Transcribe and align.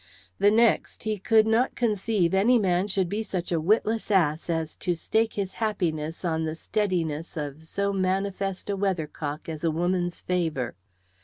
The 0.39 0.49
next 0.49 1.03
he 1.03 1.19
could 1.19 1.45
not 1.45 1.75
conceive 1.75 2.33
any 2.33 2.57
man 2.57 2.87
should 2.87 3.07
be 3.07 3.21
such 3.21 3.51
a 3.51 3.61
witless 3.61 4.09
ass 4.09 4.49
as 4.49 4.75
to 4.77 4.95
stake 4.95 5.33
his 5.33 5.53
happiness 5.53 6.25
on 6.25 6.43
the 6.45 6.55
steadiness 6.55 7.37
of 7.37 7.61
so 7.61 7.93
manifest 7.93 8.67
a 8.71 8.75
weathercock 8.75 9.47
as 9.47 9.63
a 9.63 9.69
woman's 9.69 10.19
favour. 10.19 10.75